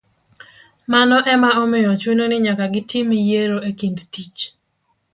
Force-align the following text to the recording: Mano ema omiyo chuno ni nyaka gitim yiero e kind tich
Mano 0.93 1.17
ema 1.33 1.49
omiyo 1.63 1.91
chuno 2.01 2.23
ni 2.27 2.37
nyaka 2.45 2.65
gitim 2.73 3.07
yiero 3.25 3.57
e 3.69 3.71
kind 3.79 3.97
tich 4.13 4.39